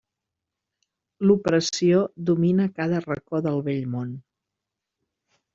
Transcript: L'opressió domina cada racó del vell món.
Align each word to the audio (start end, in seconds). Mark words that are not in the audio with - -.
L'opressió 1.31 2.01
domina 2.31 2.67
cada 2.81 3.05
racó 3.07 3.45
del 3.49 3.63
vell 3.71 3.87
món. 3.95 4.21